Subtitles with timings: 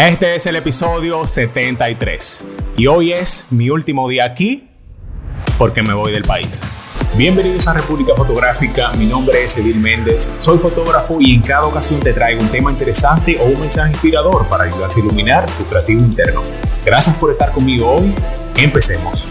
[0.00, 2.40] Este es el episodio 73
[2.78, 4.66] y hoy es mi último día aquí
[5.58, 6.62] porque me voy del país.
[7.18, 12.00] Bienvenidos a República Fotográfica, mi nombre es Edil Méndez, soy fotógrafo y en cada ocasión
[12.00, 16.00] te traigo un tema interesante o un mensaje inspirador para ayudarte a iluminar tu creativo
[16.00, 16.40] interno.
[16.82, 18.14] Gracias por estar conmigo hoy,
[18.56, 19.26] empecemos.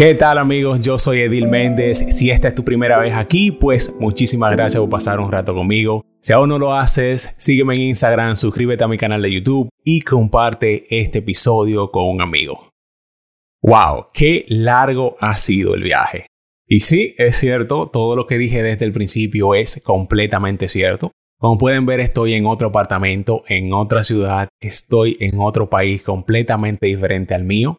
[0.00, 0.80] ¿Qué tal amigos?
[0.80, 1.98] Yo soy Edil Méndez.
[2.16, 6.06] Si esta es tu primera vez aquí, pues muchísimas gracias por pasar un rato conmigo.
[6.22, 10.00] Si aún no lo haces, sígueme en Instagram, suscríbete a mi canal de YouTube y
[10.00, 12.70] comparte este episodio con un amigo.
[13.60, 14.06] ¡Wow!
[14.14, 16.28] ¡Qué largo ha sido el viaje!
[16.66, 21.12] Y sí, es cierto, todo lo que dije desde el principio es completamente cierto.
[21.38, 26.86] Como pueden ver, estoy en otro apartamento, en otra ciudad, estoy en otro país completamente
[26.86, 27.76] diferente al mío.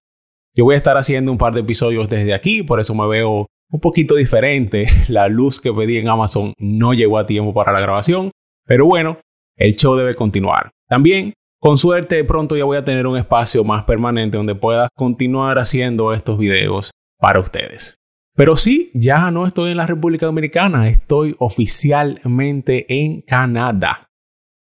[0.54, 3.48] Yo voy a estar haciendo un par de episodios desde aquí, por eso me veo
[3.72, 4.86] un poquito diferente.
[5.08, 8.32] La luz que pedí en Amazon no llegó a tiempo para la grabación,
[8.66, 9.18] pero bueno,
[9.56, 10.72] el show debe continuar.
[10.88, 15.58] También, con suerte, pronto ya voy a tener un espacio más permanente donde pueda continuar
[15.58, 17.96] haciendo estos videos para ustedes.
[18.36, 24.08] Pero sí, ya no estoy en la República Dominicana, estoy oficialmente en Canadá.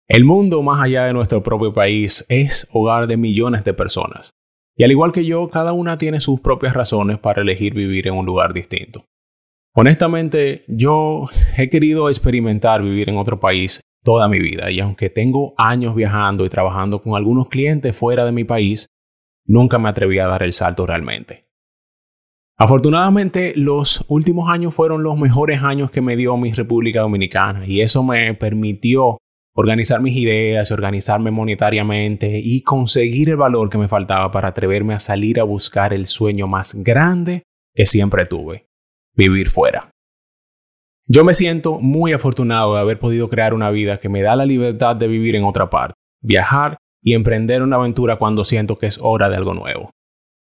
[0.08, 4.32] El mundo más allá de nuestro propio país es hogar de millones de personas.
[4.80, 8.14] Y al igual que yo, cada una tiene sus propias razones para elegir vivir en
[8.14, 9.04] un lugar distinto.
[9.74, 11.28] Honestamente, yo
[11.58, 16.46] he querido experimentar vivir en otro país toda mi vida y aunque tengo años viajando
[16.46, 18.86] y trabajando con algunos clientes fuera de mi país,
[19.44, 21.44] nunca me atreví a dar el salto realmente.
[22.56, 27.82] Afortunadamente, los últimos años fueron los mejores años que me dio mi República Dominicana y
[27.82, 29.18] eso me permitió
[29.60, 34.98] organizar mis ideas, organizarme monetariamente y conseguir el valor que me faltaba para atreverme a
[34.98, 37.44] salir a buscar el sueño más grande
[37.74, 38.66] que siempre tuve,
[39.14, 39.90] vivir fuera.
[41.06, 44.46] Yo me siento muy afortunado de haber podido crear una vida que me da la
[44.46, 48.98] libertad de vivir en otra parte, viajar y emprender una aventura cuando siento que es
[49.02, 49.90] hora de algo nuevo.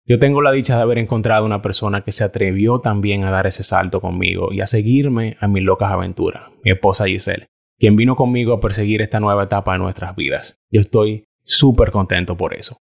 [0.08, 3.46] Yo tengo la dicha de haber encontrado una persona que se atrevió también a dar
[3.46, 7.48] ese salto conmigo y a seguirme a mis locas aventuras, mi esposa Giselle
[7.78, 10.56] quien vino conmigo a perseguir esta nueva etapa de nuestras vidas.
[10.70, 12.76] Yo estoy súper contento por eso.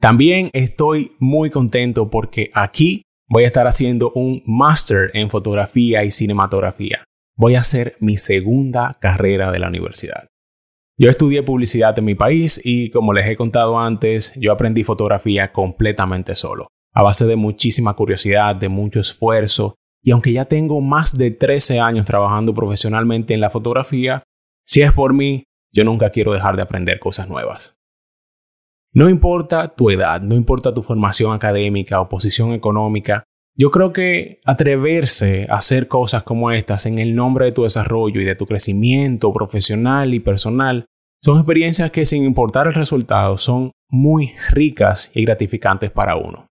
[0.00, 6.10] También estoy muy contento porque aquí voy a estar haciendo un máster en fotografía y
[6.10, 7.04] cinematografía.
[7.36, 10.28] Voy a hacer mi segunda carrera de la universidad.
[10.96, 15.50] Yo estudié publicidad en mi país y como les he contado antes, yo aprendí fotografía
[15.50, 21.18] completamente solo, a base de muchísima curiosidad, de mucho esfuerzo, y aunque ya tengo más
[21.18, 24.22] de 13 años trabajando profesionalmente en la fotografía,
[24.66, 27.76] si es por mí, yo nunca quiero dejar de aprender cosas nuevas.
[28.92, 33.24] No importa tu edad, no importa tu formación académica o posición económica,
[33.56, 38.20] yo creo que atreverse a hacer cosas como estas en el nombre de tu desarrollo
[38.20, 40.86] y de tu crecimiento profesional y personal
[41.22, 46.46] son experiencias que sin importar el resultado son muy ricas y gratificantes para uno.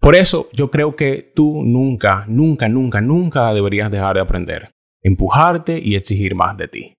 [0.00, 4.70] Por eso yo creo que tú nunca, nunca, nunca, nunca deberías dejar de aprender,
[5.02, 6.94] empujarte y exigir más de ti.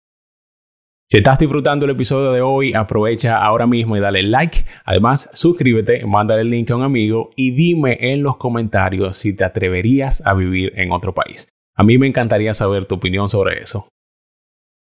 [1.13, 4.65] Si estás disfrutando el episodio de hoy, aprovecha ahora mismo y dale like.
[4.83, 9.43] Además, suscríbete, mándale el link a un amigo y dime en los comentarios si te
[9.43, 11.49] atreverías a vivir en otro país.
[11.75, 13.87] A mí me encantaría saber tu opinión sobre eso.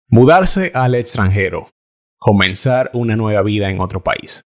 [0.09, 1.69] Mudarse al extranjero.
[2.19, 4.41] Comenzar una nueva vida en otro país.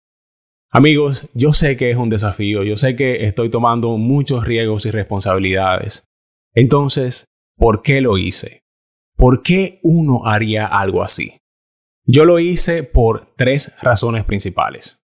[0.72, 4.92] Amigos, yo sé que es un desafío, yo sé que estoy tomando muchos riesgos y
[4.92, 6.06] responsabilidades.
[6.54, 7.26] Entonces,
[7.58, 8.62] ¿por qué lo hice?
[9.18, 11.34] ¿Por qué uno haría algo así?
[12.10, 14.98] Yo lo hice por tres razones principales.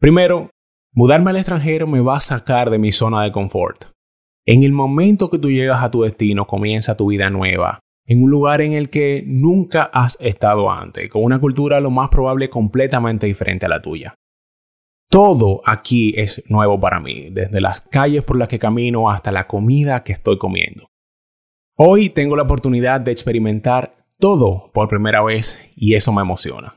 [0.00, 0.48] Primero,
[0.94, 3.90] mudarme al extranjero me va a sacar de mi zona de confort.
[4.46, 8.30] En el momento que tú llegas a tu destino comienza tu vida nueva, en un
[8.30, 13.26] lugar en el que nunca has estado antes, con una cultura lo más probable completamente
[13.26, 14.14] diferente a la tuya.
[15.10, 19.46] Todo aquí es nuevo para mí, desde las calles por las que camino hasta la
[19.46, 20.86] comida que estoy comiendo.
[21.76, 26.76] Hoy tengo la oportunidad de experimentar todo por primera vez y eso me emociona.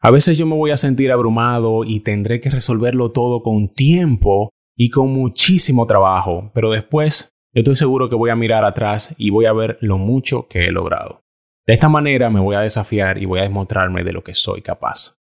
[0.00, 4.50] A veces yo me voy a sentir abrumado y tendré que resolverlo todo con tiempo
[4.76, 9.30] y con muchísimo trabajo, pero después yo estoy seguro que voy a mirar atrás y
[9.30, 11.22] voy a ver lo mucho que he logrado.
[11.66, 14.62] De esta manera me voy a desafiar y voy a demostrarme de lo que soy
[14.62, 15.18] capaz.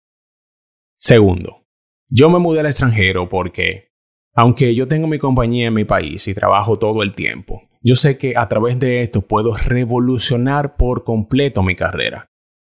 [1.00, 1.63] Segundo,
[2.09, 3.89] yo me mudé al extranjero porque,
[4.35, 8.18] aunque yo tengo mi compañía en mi país y trabajo todo el tiempo, yo sé
[8.18, 12.29] que a través de esto puedo revolucionar por completo mi carrera.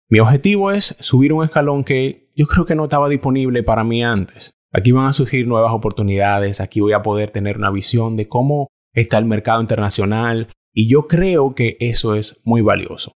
[0.09, 4.03] Mi objetivo es subir un escalón que yo creo que no estaba disponible para mí
[4.03, 4.53] antes.
[4.71, 8.67] Aquí van a surgir nuevas oportunidades, aquí voy a poder tener una visión de cómo
[8.93, 13.13] está el mercado internacional y yo creo que eso es muy valioso.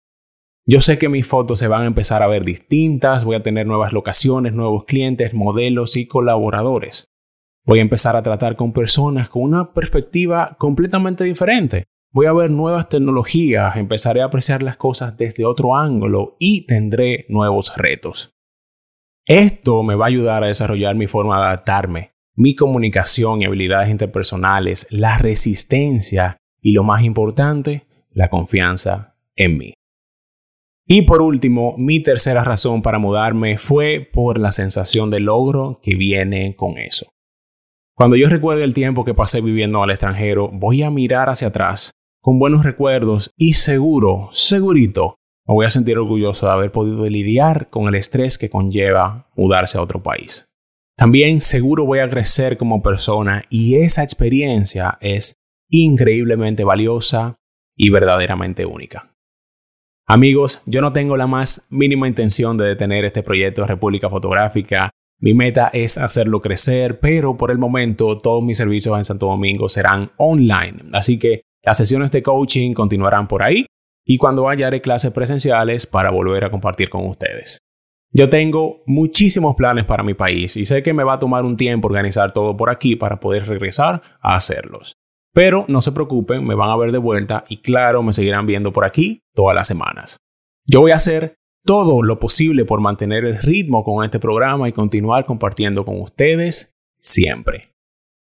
[0.68, 3.66] Yo sé que mis fotos se van a empezar a ver distintas, voy a tener
[3.66, 7.06] nuevas locaciones, nuevos clientes, modelos y colaboradores.
[7.66, 11.86] Voy a empezar a tratar con personas con una perspectiva completamente diferente.
[12.12, 17.26] Voy a ver nuevas tecnologías, empezaré a apreciar las cosas desde otro ángulo y tendré
[17.28, 18.30] nuevos retos.
[19.26, 23.90] Esto me va a ayudar a desarrollar mi forma de adaptarme, mi comunicación y habilidades
[23.90, 29.74] interpersonales, la resistencia y lo más importante, la confianza en mí.
[30.86, 35.96] Y por último, mi tercera razón para mudarme fue por la sensación de logro que
[35.96, 37.08] viene con eso.
[37.96, 41.92] Cuando yo recuerde el tiempo que pasé viviendo al extranjero, voy a mirar hacia atrás
[42.20, 45.14] con buenos recuerdos y seguro, segurito,
[45.46, 49.78] me voy a sentir orgulloso de haber podido lidiar con el estrés que conlleva mudarse
[49.78, 50.44] a otro país.
[50.94, 55.36] También seguro voy a crecer como persona y esa experiencia es
[55.70, 57.36] increíblemente valiosa
[57.74, 59.10] y verdaderamente única.
[60.06, 64.90] Amigos, yo no tengo la más mínima intención de detener este proyecto de República Fotográfica.
[65.18, 69.68] Mi meta es hacerlo crecer, pero por el momento todos mis servicios en Santo Domingo
[69.68, 70.84] serán online.
[70.92, 73.66] Así que las sesiones de coaching continuarán por ahí
[74.04, 77.58] y cuando haya haré clases presenciales para volver a compartir con ustedes.
[78.12, 81.56] Yo tengo muchísimos planes para mi país y sé que me va a tomar un
[81.56, 84.94] tiempo organizar todo por aquí para poder regresar a hacerlos.
[85.32, 88.72] Pero no se preocupen, me van a ver de vuelta y claro, me seguirán viendo
[88.72, 90.18] por aquí todas las semanas.
[90.64, 91.36] Yo voy a hacer
[91.66, 96.74] todo lo posible por mantener el ritmo con este programa y continuar compartiendo con ustedes
[96.98, 97.74] siempre.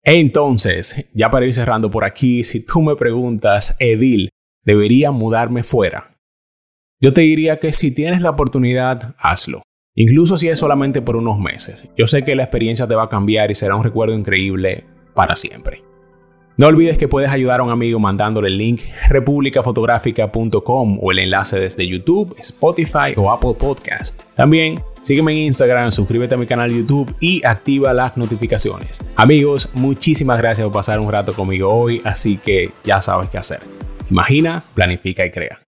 [0.02, 4.30] Entonces, ya para ir cerrando por aquí, si tú me preguntas, Edil,
[4.64, 6.16] debería mudarme fuera.
[7.00, 9.62] Yo te diría que si tienes la oportunidad, hazlo.
[9.94, 11.88] Incluso si es solamente por unos meses.
[11.96, 14.84] Yo sé que la experiencia te va a cambiar y será un recuerdo increíble
[15.14, 15.82] para siempre.
[16.58, 18.80] No olvides que puedes ayudar a un amigo mandándole el link
[19.10, 24.22] republicafotográfica.com o el enlace desde YouTube, Spotify o Apple Podcast.
[24.36, 29.02] También sígueme en Instagram, suscríbete a mi canal YouTube y activa las notificaciones.
[29.16, 33.60] Amigos, muchísimas gracias por pasar un rato conmigo hoy, así que ya sabes qué hacer.
[34.10, 35.65] Imagina, planifica y crea.